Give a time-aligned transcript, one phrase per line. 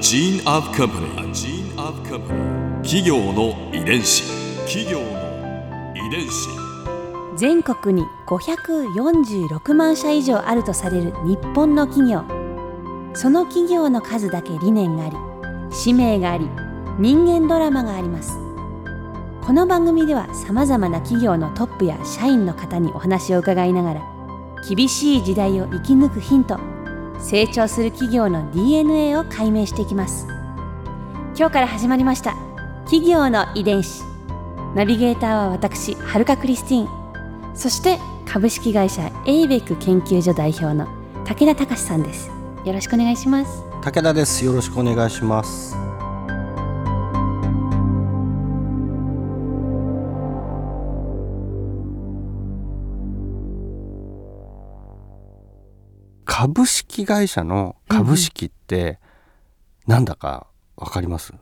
[0.00, 1.08] gene of company.
[1.18, 2.82] A gene of company.
[2.82, 4.22] 企業の遺伝子。
[4.64, 6.48] 企業の遺伝子。
[7.36, 12.24] 全国に546万社以上あるとされる日本の企業
[13.14, 15.16] その企業の数だけ理念があり
[15.70, 16.48] 使命があり
[16.98, 18.38] 人間ドラマがあります
[19.46, 24.02] この番組ではさまざまな企業のトップや社員の方にお話を伺いながら
[24.68, 26.58] 厳しい時代を生き抜くヒント
[27.18, 30.26] 成長する企業の DNA を解明していきます。
[31.36, 32.36] 今日から始まりました。
[32.84, 34.02] 企業の遺伝子。
[34.74, 36.88] ナビゲーターは私はるかクリスティン。
[37.54, 40.86] そして株式会社エイベック研究所代表の
[41.24, 42.30] 武田隆さんです。
[42.64, 43.64] よろしくお願いします。
[43.82, 44.44] 武田です。
[44.44, 45.76] よろしくお願いします。
[56.40, 59.00] 株式会社の株式って
[59.88, 61.34] なんだかわかります、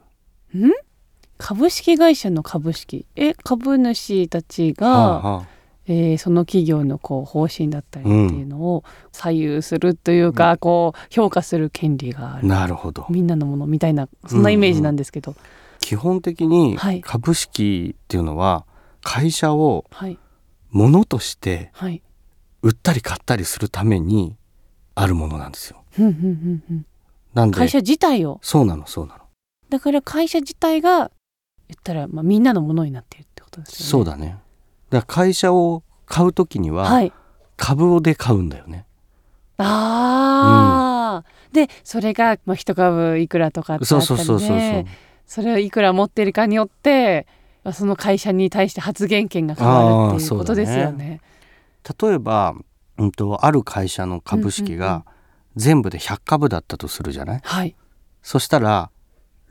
[1.37, 3.05] 株式会社の株式？
[3.15, 5.47] え株主たちが、はあはあ。
[5.87, 12.49] えーその企業のこう方針だったりっていうのを左右するというか、こう評価する権利がある。
[12.49, 13.05] なるほど。
[13.11, 15.37] みんなのものみたいなそんなイメージなんですけど、
[15.79, 17.03] 基本的にはい。
[17.03, 18.65] 株式っていうのは
[19.03, 20.19] 会社をはい。
[20.71, 22.03] ものとしてはい。
[22.63, 24.37] 売ったり買ったりするために
[24.97, 25.85] あるものなんですよ。
[27.35, 27.57] なんで？
[27.57, 28.41] 会社自体を？
[28.43, 29.21] そうなのそうなの。
[29.69, 31.11] だから会社自体が
[31.69, 33.91] 言ったら、まあ、みんなのものになっているってことですよね。
[33.91, 34.39] そうだね。
[34.91, 37.13] だから会社を買うときにははい
[37.57, 38.87] 株をで買うんだよね。
[39.59, 44.59] ああ、でそれが、まあ、一株いくらとかってあそうったりそうそうそうそう。
[44.59, 44.87] で
[45.27, 47.27] それをいくら持ってるかによって
[47.65, 51.21] まあその会社に対して発言権が変わるっていうことですよね。
[52.01, 52.55] 例えば、
[52.99, 55.05] うんとある会社の株式うんうんうんが
[55.57, 57.41] 全部で100株だったとするじゃない？
[57.43, 57.75] はい
[58.23, 58.91] そしたら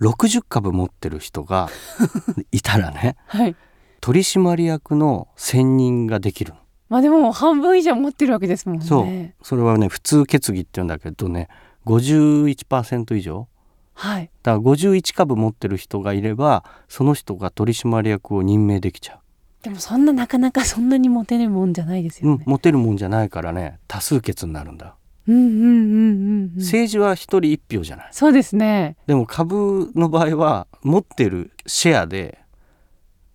[0.02, 1.70] 60株持ってる人が
[2.52, 3.56] いたらねはい。
[4.02, 6.60] 取締役の選任ができるの。
[6.90, 8.86] まあでも半分以上持ってるわけですもんね。
[8.86, 11.48] そうそれはね普通決議って言うんだけどね
[11.86, 13.48] 51%以上
[13.94, 14.30] はい。
[14.44, 19.20] だから51株持ってる人がいればその人が取締役を任命できちゃ
[19.66, 22.44] でもそんななかなかそんなに持てるもんじゃないですう、うよね。
[22.46, 24.96] ん持てるもんじゃないからね多数決になるんだ、
[25.28, 26.60] うんうんうんうんうん。
[26.60, 28.96] 政治は一人一票じゃないそうですね。
[29.08, 32.38] でも株の場合は持ってるシェアで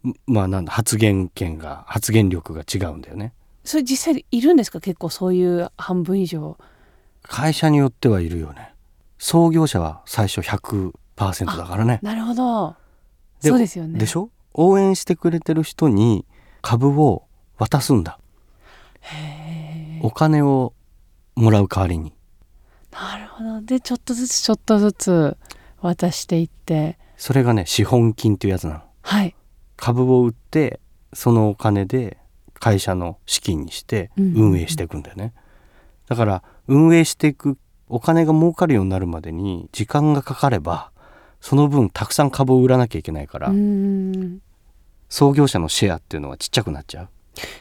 [0.04, 3.32] んまあなんだ発言権が発言力が違うんだよね
[3.64, 4.80] それ実際いるんですか？
[4.80, 6.56] 結構そういう半分以上。
[7.22, 8.72] 会社によってはいるよね
[9.18, 10.92] 創業者は最初100%
[11.58, 12.76] だからねなるほど。
[13.42, 13.98] でそうですよね。
[13.98, 14.30] でしょ？
[14.54, 16.26] 応援してくれてる人に
[16.62, 17.24] 株を
[17.58, 18.18] 渡すんだ
[20.02, 20.74] お金を
[21.34, 22.12] もらう代わりに
[22.90, 23.60] なるほど。
[23.62, 25.36] でちょっとずつちょっとずつ
[25.80, 26.98] 渡していって。
[27.16, 29.34] それがね資本金っていうやつなのはい。
[29.76, 30.80] 株を売って
[31.12, 32.18] そのお金で
[32.54, 35.32] 会社の資金にしてうんうんうん運営していくんだよね、
[36.06, 37.56] だから運営していく
[37.88, 40.92] お金が儲かるようになるまでに時間がかかれば
[41.40, 43.52] その分たくさん株を売らなきゃいけないから。
[45.08, 47.08] 創業者のシェアっていうのはちっちゃくなっちゃう？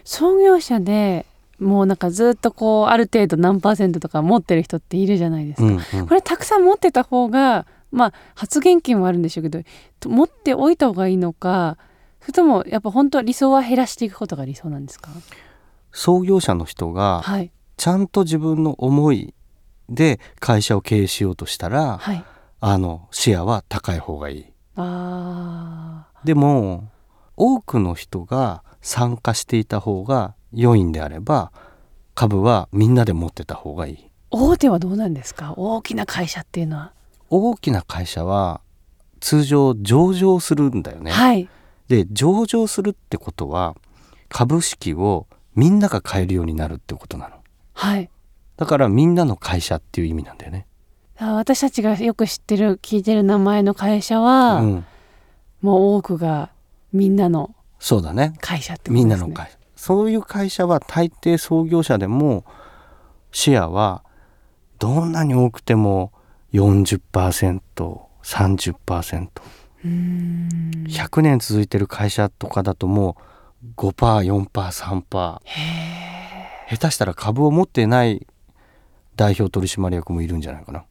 [0.03, 1.25] 創業者で
[1.57, 5.67] もうなんかずっとこうある程度何パーセントとか持ってる人っているじゃないですか。
[5.67, 6.07] うんうん。
[6.07, 9.61] これたくさん持ってた方がまあ発言権はあるんでしょうけど
[9.99, 11.77] と持っておいた方がいいのか
[12.21, 15.09] それともやっぱ本当は理想は減らしていくことが理想なんですか？
[15.91, 17.51] 創業者の人がはい。
[17.77, 19.33] ちゃんと自分の思い
[19.89, 22.23] で会社を経営しようとしたら、はい
[22.61, 24.45] あのシェアは高い方がいい。
[24.75, 26.91] あでも
[27.37, 31.51] 多くの人が参加していた方が良いんであれば
[32.15, 33.95] 株はみんなで持ってた方がいい。
[33.95, 35.53] ー大手はどうなんですか？
[35.55, 36.93] 大きな会社っていうのは、
[37.29, 38.61] 大きな会社は
[39.19, 41.49] 通常上場するんだよね、はい。
[41.87, 43.75] で上場するってことは
[44.27, 47.37] 株式をみんなが買えるようになるってことなの。
[47.73, 48.09] はい。
[48.57, 50.68] だからみんなの会社っていう意味なんだよね、あ
[51.19, 54.85] 私たちがよく知ってる聞いてる名前の会社は、うん、
[55.61, 56.49] もう多くが
[56.93, 58.33] みんなのそうだね。
[58.39, 59.01] 会社ってことですね。
[59.01, 59.57] みんなの会社。
[59.75, 62.45] そういう会社は大抵創業者でも
[63.31, 64.03] シェアは
[64.79, 66.11] どんなに多くても
[66.53, 69.29] 40%30%100
[69.85, 70.85] うーん。
[71.21, 73.17] 年続いてる会社とかだとも
[73.63, 76.75] う 5%4%3% へー。
[76.75, 78.27] 下手したら株を持ってない
[79.15, 80.85] 代表取締役もいるんじゃないかな、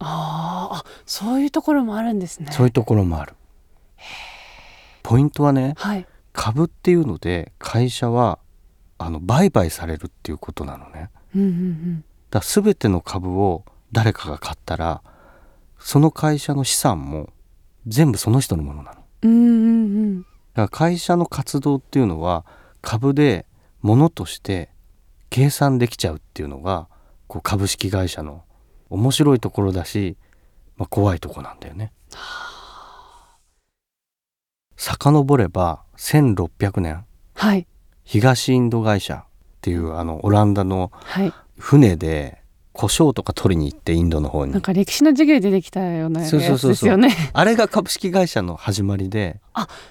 [0.00, 2.52] あーあそういうところもあるんですね。
[2.52, 3.34] そういうところもある。
[5.02, 6.06] ポイントはねはい。
[6.32, 8.38] 株っていうので会社は
[8.98, 11.10] あの売買されるっていうことなのね。
[11.34, 12.04] うんうんうん。
[12.30, 15.02] だ全ての株を誰かが買ったら
[15.78, 17.30] その会社の資産も
[17.86, 19.04] 全部その人のものなの。
[19.22, 19.36] うんう
[20.18, 20.22] ん。
[20.22, 22.44] だから会社の活動っていうのは
[22.82, 23.46] 株で
[23.82, 24.70] 物として
[25.30, 26.88] 計算できちゃうっていうのが
[27.28, 28.42] こう株式会社の
[28.90, 30.16] 面白いところだし、
[30.76, 31.92] まあ、怖いとこなんだよね。
[34.76, 37.04] 遡れば1600年。
[37.34, 37.66] はい。
[38.04, 39.26] 東インド会社っ
[39.60, 41.32] ていうあのオランダのはい。
[41.58, 42.42] 船で
[42.72, 44.52] 胡椒とか取りに行ってインドの方に。
[44.52, 46.70] なんか歴史の授業で出てきたようなやつそうそうそうそう。
[46.72, 49.40] ですよねあれが株式会社の始まりで。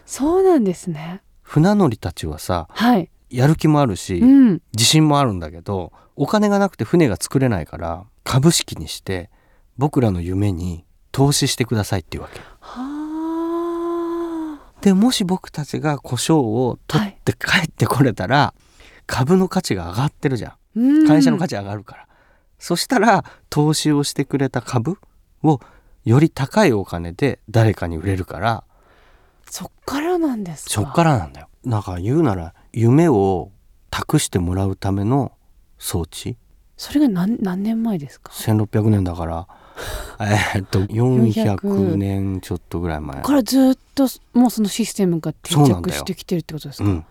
[0.06, 1.22] そうなんですね。
[1.42, 3.10] 船乗りたちはさはい。
[3.32, 4.62] やる気もあるし、うん。
[4.74, 9.30] 自信もあるんだけどお金がなくて船が作れないから株式にして
[9.78, 10.84] 僕らの夢に
[11.14, 12.42] 投資してくださいっていうわけ。
[12.60, 18.54] はでもし僕たちが胡椒を取って帰ってこれたら、
[19.08, 20.80] 株の価値が上がってるじゃん。
[20.80, 21.08] うん。
[21.08, 22.08] 会社の価値上がるから、
[22.60, 24.98] そしたら投資をしてくれた株
[25.44, 25.60] を
[26.04, 28.64] より高いお金で誰かに売れるから
[29.50, 30.72] そっからなんですか？
[30.72, 31.48] そっからなんだよ。
[31.64, 33.52] なんか言うなら夢を
[33.90, 35.32] 託してもらうための
[35.78, 36.38] 装置
[36.78, 39.48] それが何何年前ですか？1600年だから。
[40.22, 43.22] えーっと400年ちょっとぐらい前。
[43.22, 47.06] からずっともうそのシステムが定着してきてるってことですか、うん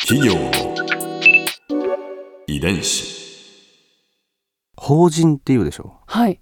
[0.00, 0.50] 企業の
[2.46, 3.22] 遺伝子。
[4.76, 5.94] 法人っていうでしょ？
[6.06, 6.40] はい。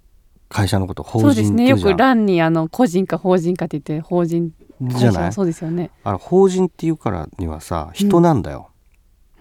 [0.49, 5.33] 会社のことそ法うですねよ人っていうじゃん、く欄にあの個人か法人かって言って法人じゃない？
[5.33, 5.91] そうですよね。
[6.05, 8.71] あれ法人っていうからにはさ人なんだよ、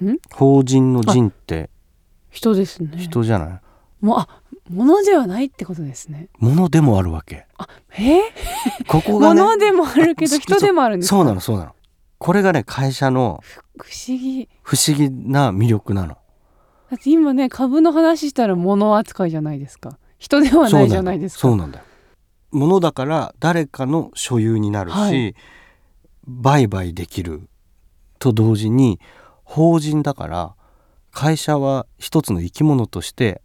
[0.03, 0.18] ん？
[0.33, 1.69] 法人の人って。
[2.30, 2.97] 人ですね。
[2.97, 3.59] 人じゃない？
[4.01, 4.27] もうあ
[4.69, 6.30] 物ではないってことですね。
[6.38, 7.47] 物でもあるわけ。
[7.97, 8.21] え？
[8.88, 11.15] ここがね物でもあるけどあ人でもあるんですか？
[11.15, 11.75] そうなのそうなの。
[12.18, 13.42] これがね会社の
[13.77, 14.47] 不思議。
[14.62, 16.18] 不思議な魅力なの。
[16.89, 19.97] だって今ね株の話したら物扱いじゃないですか。
[20.18, 21.42] 人ではないじゃないですか。
[21.42, 21.85] そうなんだよ
[22.51, 25.35] 物だから誰かの所有になるし、はい。
[26.27, 27.49] 売買できる
[28.19, 28.99] と同時に
[29.43, 30.53] 法人だから
[31.11, 33.41] 会社は一つの生き物として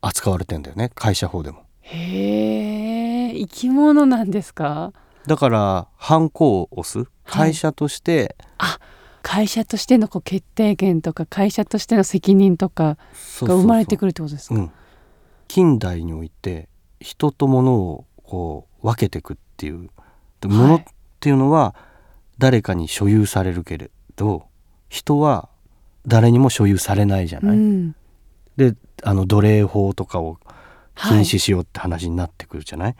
[0.00, 0.90] 扱われてんだよね。
[0.94, 1.66] 会社法でも。
[1.82, 4.92] へえ生き物なんですか？
[5.26, 6.98] だからハンコを押す。
[7.00, 7.06] はい。
[7.24, 8.34] 会社として、
[9.22, 12.96] 会社としてのこう決定権とか会社としての責任とか
[13.42, 14.54] が生まれてくるるってことですか？
[14.54, 14.70] うん、
[15.48, 16.68] 近代において
[16.98, 19.90] 人と物をこう分けていくっていう
[20.40, 20.84] ではい物っ
[21.20, 21.74] ていうのは
[22.38, 24.46] 誰かに所有されるけれど
[24.88, 25.50] 人は
[26.06, 27.56] 誰にも所有されないじゃない。
[27.58, 27.94] うん
[28.56, 30.38] であの奴隷法とかを
[30.94, 32.96] 禁はい止しようって話になってくるじゃない、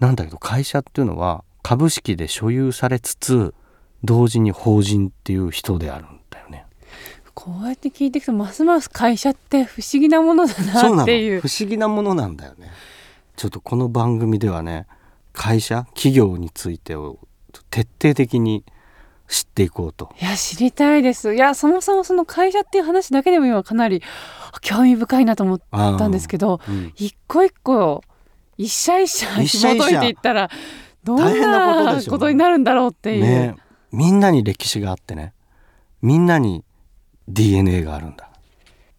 [0.00, 3.54] なんだけど会社っていうのは株式で所有されつつ
[4.02, 6.64] 同時に法人っていう人であるんだよね。
[7.34, 12.70] こうやって聞いていくとますます会社って不思議なものだなっていう不思議なものなんだよね。
[13.36, 14.86] ちょっとこの番組ではね
[15.32, 17.18] 会社企業についてを
[17.70, 18.64] 徹底的に
[19.28, 20.12] 知っていこうと。
[20.20, 21.34] いや知りたいです。
[21.34, 24.02] いやそもそもその会社っていう話だけでも今かなり
[24.52, 26.92] あ興味深いなと思ったんですけどうん。
[26.96, 28.02] 一個一個
[28.58, 29.84] 一社一社一社一社。
[29.84, 30.50] 紐解いていったら
[31.02, 33.56] どんなことになるんだろうっていう、ね。
[33.90, 35.32] みんなに歴史があってね。
[36.02, 36.64] みんなに
[37.28, 38.28] DNA があるんだ。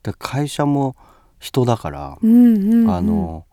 [0.01, 0.95] で会社も
[1.39, 2.91] 人だから、うんうんうん。
[2.91, 3.45] あの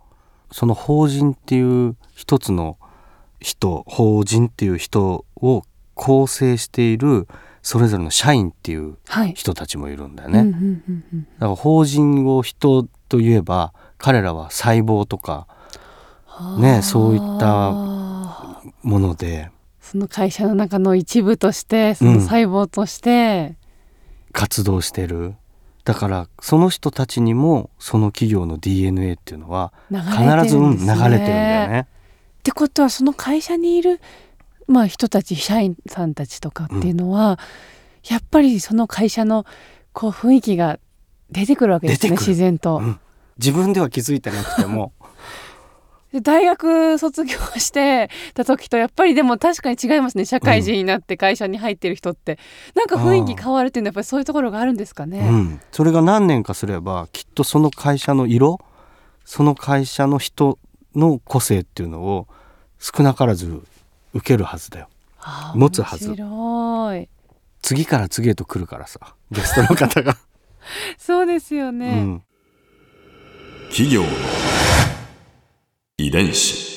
[0.52, 2.78] その法人っていう一つの
[3.40, 5.62] 人法人っていう人を
[5.94, 7.28] 構成している
[7.62, 9.34] それぞれの社員っていうはい。
[9.34, 10.40] 人たちもいるんだよね。
[10.40, 10.56] うんうんう
[10.92, 11.22] んうん。
[11.24, 15.46] だから法人を人といえば彼らは細胞とか
[16.58, 17.72] ねそういった
[18.82, 19.50] もので。
[19.80, 23.56] その会社の中の一部としてその細胞として、
[24.32, 25.34] 活動してる
[25.92, 31.88] だからその人たちにもその企業の DNA っていうのは必ず流れてるんだよね。
[32.38, 34.00] ってことはその会社にいる、
[34.68, 37.38] まあ、人たち社員さんたちとかっていうのは、
[38.08, 39.44] やっぱりその会社の
[39.92, 40.78] こう雰囲気が
[41.30, 42.78] 出てくるわけですね自然と。
[42.78, 43.00] うん
[43.40, 44.99] 自分では気づいてなくてもで
[46.22, 50.24] 大学卒業してた時とやっぱりでも確かに違いますね。
[50.24, 52.38] 社会人になって会社に入ってる人って、
[52.74, 55.20] なんか雰囲気変わるっていうのはやっぱりそういうところがあるんですかね。
[55.20, 58.58] うん、それが何年かすればきっとその会社の色
[59.24, 60.58] その会社の人
[60.96, 62.26] の個性っていうのを
[62.80, 63.62] 少なからず
[64.12, 64.88] 受けるはずだよ。
[65.54, 66.08] 持つはず。
[66.08, 67.08] 面白い。
[67.62, 68.98] 次から次へと来るからさ。
[69.30, 70.16] ゲストの方が、
[70.98, 72.02] そうですようね。
[72.02, 72.22] ん、
[73.68, 74.08] 企業の
[76.02, 76.70] 遺伝子。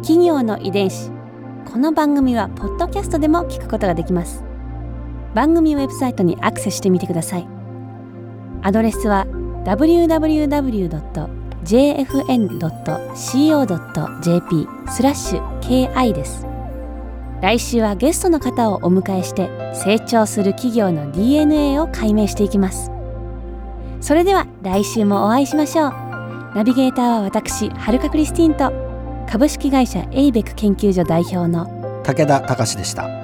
[0.00, 1.10] 企業の遺伝子。
[1.70, 4.42] この番組はポッドキャストでも聞くことができます。
[5.34, 7.46] 番組ウェブサイトにアクセスしてみてください。
[8.62, 9.26] アドレスは
[9.66, 11.41] www.
[11.64, 12.68] jfn.co.jp
[14.90, 16.46] スラッシュ KI です。
[17.40, 22.90] 来週はゲストの方をお迎えして成長する企業の DNA を解明していきます。
[24.00, 25.92] それでは来週もお会いしましょう。
[26.54, 28.72] ナビゲーターは私はるかクリスティンと
[29.28, 31.66] 株式会社エイベック研究所代表の
[32.04, 33.21] 武田隆でした。